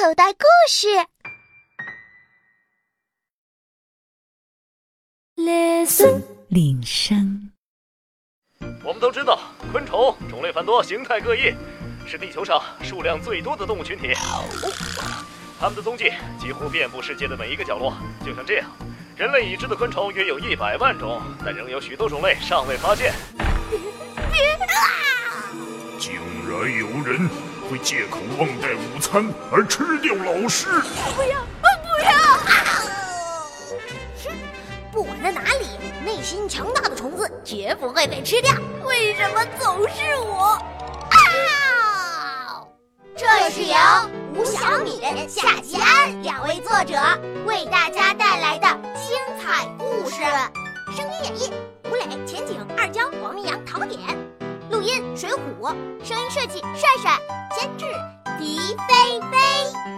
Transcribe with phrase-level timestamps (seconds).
[0.00, 0.88] 口袋故事。
[5.36, 7.52] Listen，铃声。
[8.82, 9.38] 我们都知道，
[9.70, 11.54] 昆虫种类繁多，形态各异，
[12.06, 14.14] 是地球上数量最多的动物群体。
[15.60, 16.10] 它们的踪迹
[16.40, 17.92] 几乎遍布世界的每一个角落。
[18.24, 18.70] 就像这样，
[19.18, 23.44] 人类已知的昆虫约有一百万种，但仍有许多种类尚未发现啊。
[26.00, 26.14] 竟
[26.48, 27.28] 然有人
[27.70, 30.66] 会借口忘带午餐而吃掉老师！
[31.14, 31.68] 不要，不
[32.02, 32.10] 要！
[34.90, 35.68] 不管在哪里，
[36.04, 38.52] 内心强大的虫子绝不会被吃掉。
[38.84, 40.58] 为什么总是我？
[41.10, 42.66] 啊！
[43.16, 43.76] 这是由
[44.34, 46.94] 吴小敏、夏吉安两位作者
[47.46, 48.66] 为大家带来的
[48.96, 50.16] 精彩故事。
[50.96, 51.52] 声音演绎：
[51.88, 54.00] 吴磊、钱景、二娇、王明阳、陶点。
[54.80, 55.28] 录音：水
[55.60, 55.76] 浒。
[56.02, 57.20] 声音设计：帅帅。
[57.54, 57.84] 监制：
[58.38, 58.56] 狄
[58.88, 59.36] 菲菲。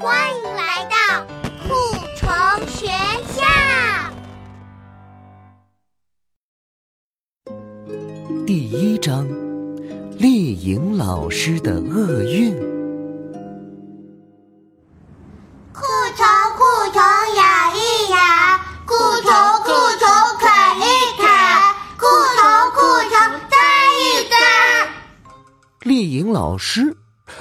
[0.00, 1.24] 欢迎来到
[1.62, 1.68] 酷
[2.16, 2.28] 虫
[2.66, 2.88] 学
[3.28, 3.44] 校。
[8.44, 9.28] 第一章：
[10.18, 12.73] 丽颖老师的厄运。
[26.14, 26.96] 丽颖老师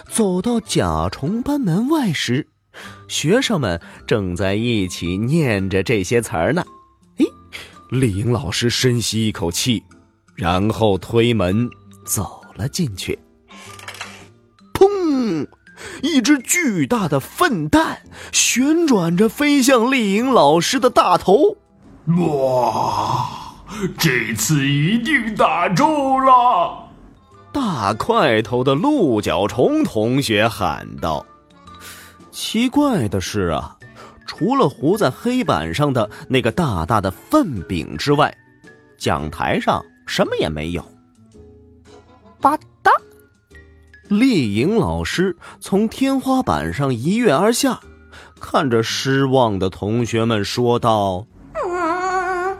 [0.09, 2.47] 走到甲虫班门外时，
[3.07, 6.65] 学生们正在一起念着这些词儿呢。
[7.17, 7.25] 诶，
[7.91, 9.83] 丽颖老师深吸一口气。
[10.35, 11.69] 然后推门
[12.03, 13.19] 走了进去。
[14.73, 15.47] 砰！
[16.01, 21.57] 一只巨大的粪蛋旋转着飞向丽颖老师的大头。
[22.17, 23.29] 哇！
[23.99, 26.82] 这次一定打中了！
[27.53, 31.25] 大块头的鹿角虫同学喊道。
[32.31, 33.77] 奇怪的是啊，
[34.25, 38.35] 除了糊在黑板上的那个大大的粪饼之外，
[38.97, 39.81] 讲台上。
[40.05, 40.85] 什么也没有。
[42.41, 42.91] 吧嗒，
[44.09, 47.79] 丽颖老师从天花板上一跃而下，
[48.37, 51.32] 看着失望的同学们说道：“嗯，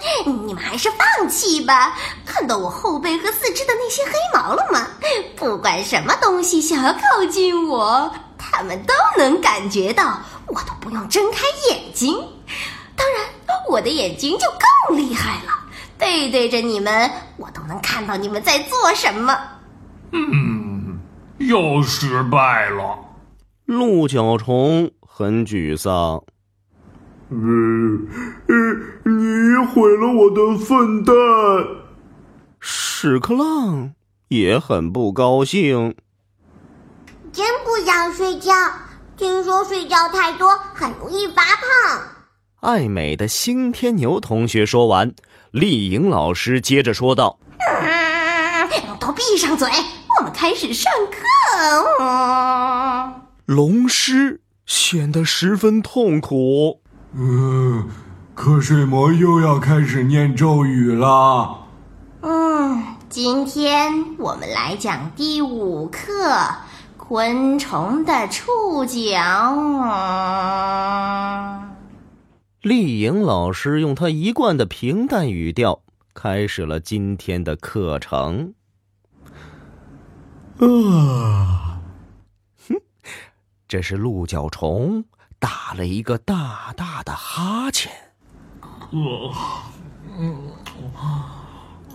[0.45, 1.97] 你们还是放弃吧。
[2.25, 4.87] 看到我后背和四肢的那些黑毛了吗？
[5.35, 12.15] 不管什么东西想要靠近我，他们都能感觉到，我都不用睁开眼睛。
[12.95, 13.25] 当然，
[13.69, 14.45] 我的眼睛就
[14.87, 15.53] 更厉害了。”
[15.97, 19.39] 背对着你们，我都能看到你们在做什么。
[20.11, 20.99] 嗯，
[21.37, 22.99] 又失败了。
[23.65, 26.21] 鹿角虫很沮丧。
[27.33, 27.41] 呃
[28.47, 28.53] 呃，
[29.09, 31.13] 你毁了我的粪蛋。
[32.59, 33.93] 屎壳郎
[34.27, 35.95] 也很不高兴。
[37.31, 38.53] 真不想睡觉，
[39.17, 42.01] 听说睡觉太多很容易发胖。
[42.59, 45.13] 爱美的新天牛同学说完。
[45.49, 47.39] 丽颖老师接着说道
[48.99, 49.67] ：“都闭上嘴，
[50.19, 51.17] 我们开始上课。”
[53.45, 56.82] 龙狮显得十分痛苦。
[57.15, 57.87] 嗯，
[58.35, 61.59] 瞌睡魔又要开始念咒语了。
[62.21, 66.01] 嗯，今天我们来讲第五课：
[66.97, 68.99] 昆虫的触角。
[72.61, 75.81] 丽颖老师用她一贯的平淡语调
[76.15, 78.55] 开始了今天的课程。
[80.57, 81.77] 啊，
[82.67, 82.75] 哼，
[83.67, 85.05] 这是鹿角虫
[85.43, 87.91] 打了一个大大的哈欠。
[88.61, 89.67] 啊，
[90.17, 90.41] 嗯，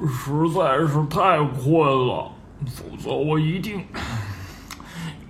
[0.07, 2.31] 实在是太困了，
[2.67, 3.83] 否则我一定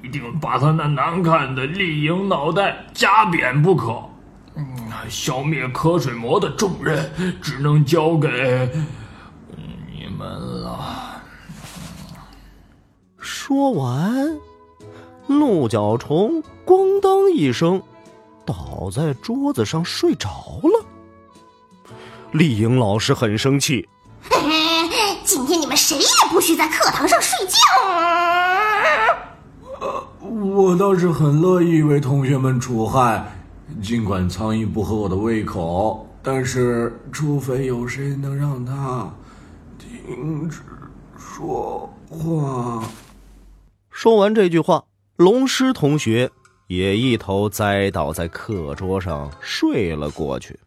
[0.02, 4.02] 一定把他那难看的丽颖脑袋夹扁不可。
[5.08, 7.08] 消灭瞌睡魔的重任
[7.40, 8.68] 只能交给
[9.92, 11.22] 你们了。
[13.16, 14.36] 说完，
[15.28, 17.80] 鹿角虫咣当一声
[18.48, 20.28] 倒在桌子上睡着
[20.62, 20.86] 了。
[22.32, 23.86] 丽颖老师很生气
[25.22, 27.58] ：“今天你们谁也不许在课堂上睡觉。”
[29.80, 30.02] 呃，
[30.54, 33.34] 我倒是很乐意为同学们除害。
[33.82, 39.12] 尽管苍蝇不合我的胃口，但是除非有谁能让他
[39.78, 40.62] 停止
[41.18, 42.82] 说话。
[43.90, 44.84] 说完这句话，
[45.16, 46.30] 龙狮同学
[46.69, 50.59] 也一头栽倒在课桌上睡了过去。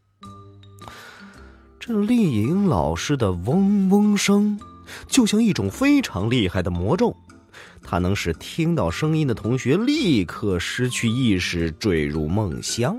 [1.79, 4.59] 这丽颖老师的嗡嗡声，
[5.07, 7.15] 就像一种非常厉害的魔咒，
[7.83, 12.97] 它能使听到声音的同学立刻失去意识，坠入梦乡。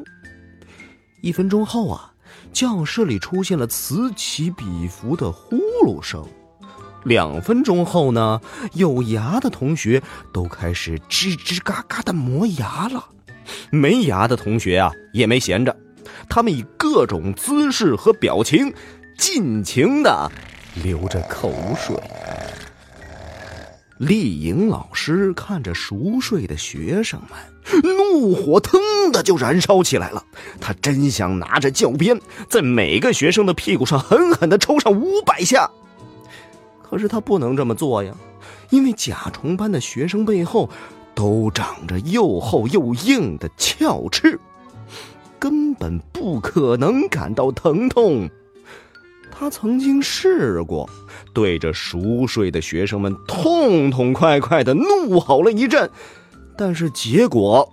[1.22, 2.12] 一分钟后啊，
[2.52, 6.24] 教室里出现了此起彼伏的呼噜声。
[7.04, 8.40] 两分钟后呢，
[8.74, 10.02] 有牙的同学
[10.32, 13.04] 都开始吱吱嘎嘎的磨牙了。
[13.70, 15.76] 没牙的同学啊，也没闲着，
[16.28, 18.72] 他们以各种姿势和表情，
[19.18, 20.30] 尽情的
[20.82, 21.96] 流着口水。
[23.98, 28.80] 丽颖老师看着熟睡的学生们，怒火腾
[29.12, 30.24] 的就燃烧起来了。
[30.60, 35.70] 他真想拿着教鞭，在每个学生的屁股上狠狠的抽上五百下。
[36.92, 38.14] 可是他不能这么做呀，
[38.68, 40.68] 因为甲虫班的学生背后
[41.14, 44.38] 都长着又厚又硬的鞘翅，
[45.38, 48.28] 根本不可能感到疼痛。
[49.30, 50.86] 他曾经试过，
[51.32, 55.88] 对着熟睡的学生们痛痛快快的怒吼了一阵，
[56.58, 57.66] 但是结果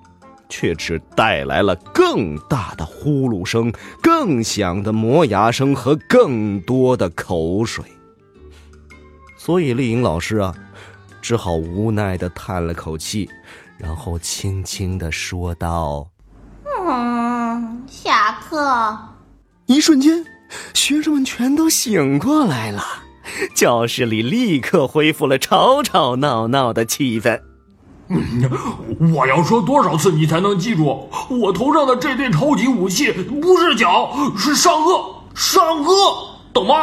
[0.47, 3.69] 却只带来了更大的呼噜声、
[4.01, 7.83] 更响的磨牙声和更多的口水。
[9.49, 10.53] 所以丽颖老师啊，
[11.23, 13.27] 只好无奈的叹了口气，
[13.79, 16.07] 然后轻轻的说道
[16.85, 18.95] ：“嗯，下课。”
[19.65, 20.23] 一瞬间。
[20.75, 22.83] 学生们全都醒过来了，
[23.55, 27.41] 教室里立刻恢复了吵吵闹闹的气氛。
[29.15, 31.09] 我要说多少次你才能记住？
[31.41, 35.89] 我头上的这对超级武器不是脚，是上颚，上颚，
[36.53, 36.75] 懂吗？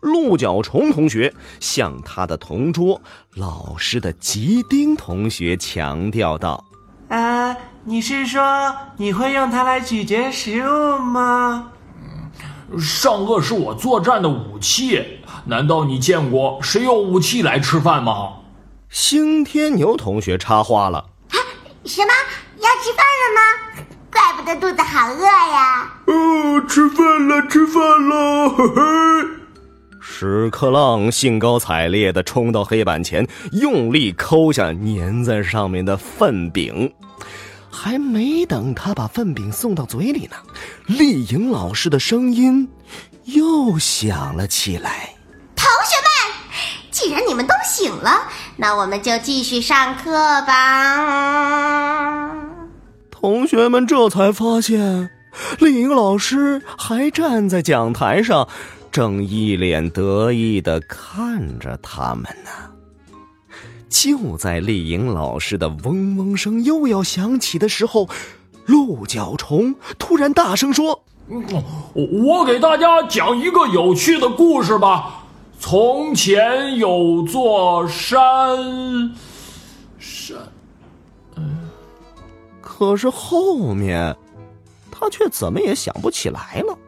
[0.00, 3.00] 鹿角虫同学向他的同桌
[3.34, 6.64] 老师的吉丁同学强调道
[7.08, 11.72] ：“啊，你是说你会用它来咀嚼食物吗？”
[12.78, 18.34] 上颚是我作战的武器，难道你见过谁用武器来吃饭吗？
[18.88, 20.98] 星天牛同学插话了
[21.30, 21.36] ：“啊，
[21.84, 22.12] 什么
[22.58, 23.86] 要吃饭了吗？
[24.12, 28.48] 怪不得肚子好饿呀！”哦，吃饭了，吃饭了！
[28.50, 29.39] 嘿嘿。
[30.12, 36.92] 屎壳郎兴高采烈地冲到黑板前，用力抠下粘在上面的粪饼。
[37.70, 40.36] 还没等他把粪饼送到嘴里呢，
[40.86, 42.68] 丽颖老师的声音
[43.24, 45.14] 又响了起来
[45.54, 46.10] ：“同学们，
[46.90, 48.10] 既然你们都醒了，
[48.56, 50.12] 那我们就继续上课
[50.42, 52.34] 吧。”
[53.10, 55.08] 同学们这才发现，
[55.60, 58.48] 丽颖老师还站在讲台上，
[58.90, 62.50] 正一脸得意的看着他们呢。
[63.88, 68.08] 就在丽颖老师的嗡嗡声又要响起的时候，
[68.66, 75.24] 鹿角虫突然大声说：“我我给大家讲一个有趣的故事吧。
[75.58, 79.12] 从前有座山，
[79.98, 80.38] 山……
[81.36, 81.68] 嗯，
[82.60, 84.16] 可是后面
[84.90, 86.78] 他却怎么也想不起来了。”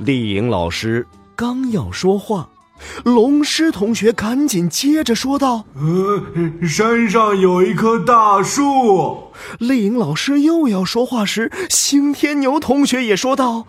[0.00, 1.06] 丽颖老师
[1.36, 2.48] 刚要说话。
[3.04, 9.30] 龙狮同学赶紧接着说道：“呃，山上有一棵大树。”
[9.60, 13.66] 丽颖老师又要说话时，星天牛同学也说道：“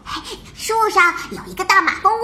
[0.56, 2.20] 树上有一个大马蜂窝。”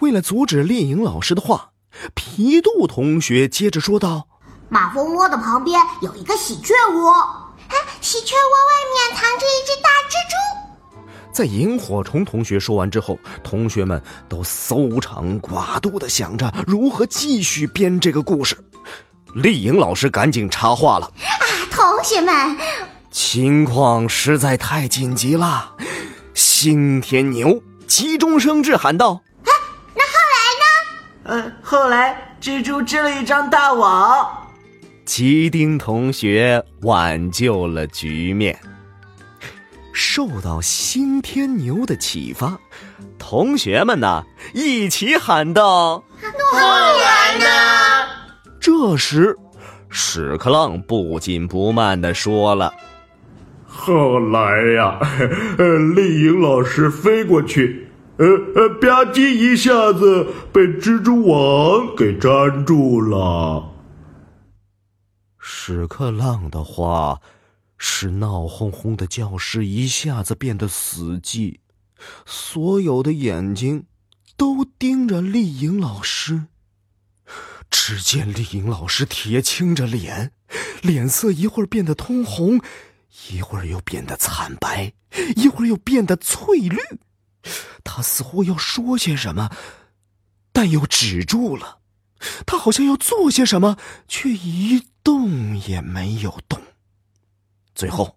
[0.00, 1.70] 为了阻止丽颖老师的话，
[2.14, 4.26] 皮杜同学接着说道
[4.68, 7.10] ：“马蜂窝的旁边有一个喜鹊窝，
[7.68, 10.36] 哎，喜鹊窝外面藏着一只大蜘蛛。”
[11.32, 18.56] 在萤火虫同学说完之后，同学们都搜肠刮肚的想着如何继续编这个故事。
[19.34, 22.56] 丽颖老师赶紧插话了：“啊，同学们，
[23.10, 25.74] 情况实在太紧急了！”
[26.34, 29.50] 新天牛急中生智喊道：“啊，
[29.94, 34.48] 那后来呢？”“呃，后来蜘蛛织了一张大网。”
[35.06, 38.58] 吉丁同学挽救了局面。
[40.04, 42.58] 受到新天牛的启发，
[43.20, 46.02] 同学们呢一起喊道
[46.52, 47.46] ：“后来呢？”
[48.60, 49.38] 这时，
[49.90, 52.74] 屎壳郎不紧不慢的说了
[53.64, 54.98] ：“后来呀，
[55.56, 63.70] 呃， 丽颖老师飞过去，呃呃，吧唧一下子被蜘蛛网给粘住了。”
[65.38, 67.20] 屎壳郎的话。
[67.84, 71.58] 使闹哄哄的教室一下子变得死寂，
[72.24, 73.86] 所有的眼睛
[74.36, 76.44] 都盯着丽颖老师。
[77.68, 80.30] 只见丽颖老师铁青着脸，
[80.80, 82.60] 脸色一会儿变得通红，
[83.28, 84.92] 一会儿又变得惨白，
[85.34, 86.78] 一会儿又变得翠绿。
[87.82, 89.50] 她似乎要说些什么，
[90.52, 91.80] 但又止住了。
[92.46, 96.61] 他好像要做些什么，却一动也没有动。
[97.74, 98.16] 最后，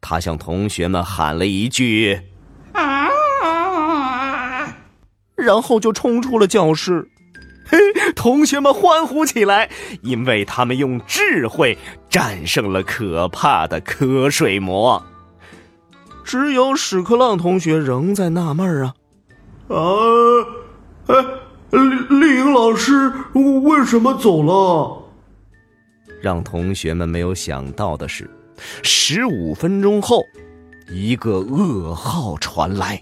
[0.00, 2.20] 他向同学们喊了一句
[2.72, 3.08] ：“啊
[5.36, 7.08] 然后就冲出了教室。
[7.66, 7.78] 嘿，
[8.14, 9.70] 同学们欢呼起来，
[10.02, 11.76] 因为他们用智慧
[12.08, 15.04] 战胜了可怕的瞌睡魔。
[16.24, 18.94] 只有屎壳郎同学仍在纳闷啊，
[19.68, 19.76] 啊，
[21.08, 21.14] 哎，
[21.70, 21.78] 丽
[22.20, 25.02] 丽颖老师为什么走了？
[26.22, 28.30] 让同学们没有想到的是，
[28.82, 30.22] 十五分钟后，
[30.90, 33.00] 一个噩耗传来。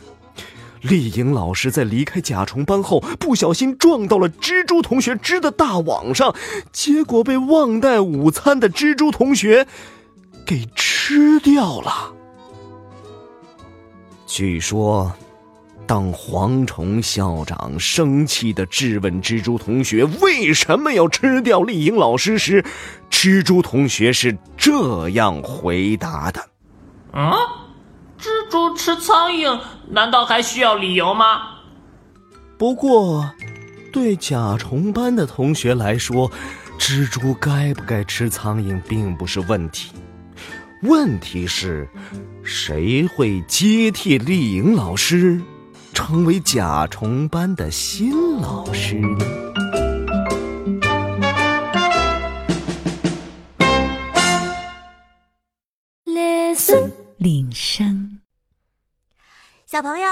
[0.80, 6.34] 丽颖老师在离开甲虫班后，不小心撞到了蜘蛛同学织的大网上，
[6.72, 9.66] 结果被忘带午餐的蜘蛛同学
[10.44, 12.12] 给吃掉了。
[14.26, 15.12] 据说，
[15.86, 22.64] 当蝗虫校长生气的质问蜘蛛同学为什么要吃掉丽颖老师时，
[23.10, 26.40] 蜘蛛同学是这样回答的
[27.12, 27.32] ：“啊。”
[28.22, 29.60] 蜘蛛吃苍蝇，
[29.90, 31.42] 难道还需要理由吗？
[32.56, 33.28] 不过，
[33.92, 36.30] 对甲虫班的同学来说，
[36.78, 39.90] 蜘蛛该不该吃苍蝇并不是问题。
[40.82, 41.88] 问题是，
[42.44, 45.40] 谁会接替丽颖老师，
[45.94, 48.96] 成为甲虫班的新老师
[57.18, 58.20] 铃声。
[59.64, 60.08] 小朋友，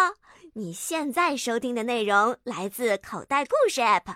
[0.53, 4.15] 你现在收听的内容来自口袋故事 App。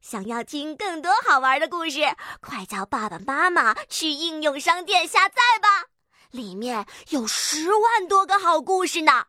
[0.00, 2.00] 想要听更多好玩的故事，
[2.40, 5.86] 快叫爸爸妈妈去应用商店下载吧，
[6.30, 9.24] 里面有十万多个好故事呢。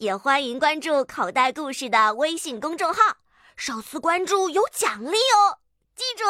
[0.00, 3.18] 也欢迎关注口袋故事的微信公众号，
[3.54, 5.58] 首次关注有奖励哦。
[5.94, 6.24] 记住，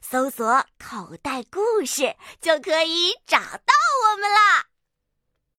[0.00, 3.74] 搜索“口袋故事”就可以找到
[4.12, 4.67] 我们啦。